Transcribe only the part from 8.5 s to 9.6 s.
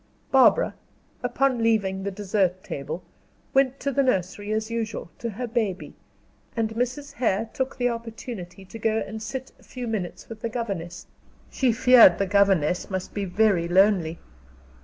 to go and sit